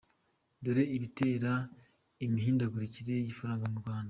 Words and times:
Dore 0.63 0.83
ibitera 0.95 1.51
imihindagurikire 2.25 3.11
y’ifaranga 3.17 3.67
mu 3.71 3.77
Rwanda 3.81 3.99